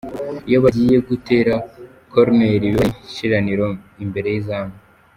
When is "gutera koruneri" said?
1.09-2.67